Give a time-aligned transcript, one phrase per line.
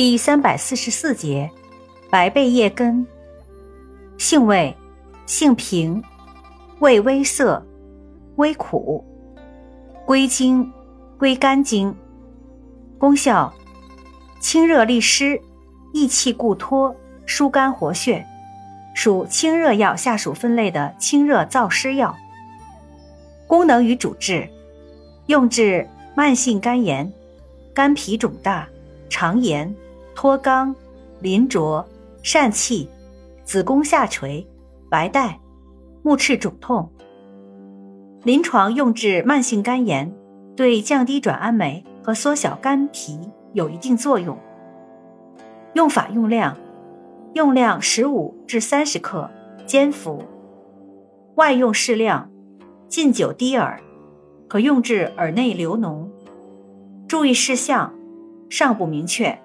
[0.00, 1.50] 第三百四十四节，
[2.08, 3.06] 白贝叶根。
[4.16, 4.74] 性味，
[5.26, 6.02] 性平，
[6.78, 7.62] 味微涩，
[8.36, 9.04] 微苦，
[10.06, 10.72] 归经，
[11.18, 11.94] 归肝经。
[12.96, 13.52] 功效，
[14.40, 15.38] 清热利湿，
[15.92, 16.96] 益气固脱，
[17.26, 18.26] 疏肝活血，
[18.94, 22.16] 属清热药下属分类的清热燥湿药。
[23.46, 24.48] 功能与主治，
[25.26, 27.12] 用治慢性肝炎、
[27.74, 28.66] 肝脾肿大、
[29.10, 29.70] 肠炎、
[30.20, 30.74] 脱肛、
[31.22, 31.82] 淋浊、
[32.22, 32.90] 疝气。
[33.42, 34.46] 子宫下垂、
[34.90, 35.40] 白带、
[36.02, 36.92] 目赤肿痛。
[38.22, 40.14] 临床用治慢性肝炎，
[40.54, 43.18] 对降低转氨酶和缩小肝脾
[43.54, 44.36] 有一定作用。
[45.72, 46.54] 用法用量：
[47.32, 49.30] 用量十五至三十克，
[49.64, 50.22] 煎服。
[51.36, 52.30] 外用适量，
[52.88, 53.80] 浸酒滴耳，
[54.46, 56.06] 可用治耳内流脓。
[57.08, 57.94] 注意事项
[58.50, 59.40] 尚不明确。